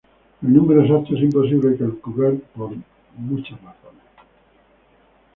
[0.41, 2.73] El número exacto es imposible de calcular por
[3.15, 4.01] muchas razones.